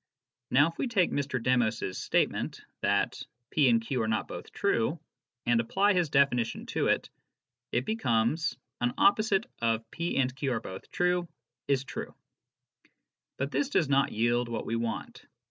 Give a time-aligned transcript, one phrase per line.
[0.49, 1.39] Now if we take Mr.
[1.39, 4.99] Demos's statement that "p and q are not both true"
[5.45, 7.11] and apply his definition to it,
[7.71, 11.27] it becomes" an opposite of' p and q are both true'
[11.75, 12.15] is true."
[13.37, 15.23] But this does not yield what we want.